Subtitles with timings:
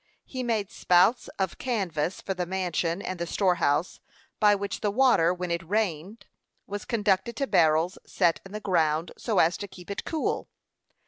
[0.25, 3.99] He made spouts of canvas for the "mansion" and the storehouse,
[4.39, 6.25] by which the water, when it rained,
[6.65, 10.49] was conducted to barrels set in the ground, so as to keep it cool.